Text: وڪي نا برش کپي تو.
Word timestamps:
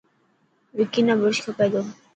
وڪي 0.77 1.01
نا 1.07 1.13
برش 1.21 1.37
کپي 1.45 1.67
تو. 1.73 1.81